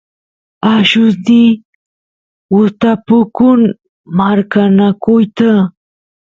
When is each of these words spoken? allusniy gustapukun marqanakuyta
allusniy 0.73 1.49
gustapukun 2.53 3.59
marqanakuyta 4.17 5.49